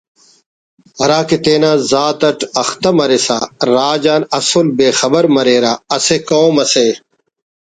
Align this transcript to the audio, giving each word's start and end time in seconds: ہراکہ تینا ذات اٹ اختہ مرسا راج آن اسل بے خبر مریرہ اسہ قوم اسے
ہراکہ 0.99 1.37
تینا 1.43 1.71
ذات 1.91 2.19
اٹ 2.29 2.39
اختہ 2.61 2.89
مرسا 2.97 3.37
راج 3.73 4.03
آن 4.13 4.21
اسل 4.39 4.67
بے 4.77 4.87
خبر 4.99 5.23
مریرہ 5.35 5.73
اسہ 5.95 6.17
قوم 6.29 6.55
اسے 6.63 6.87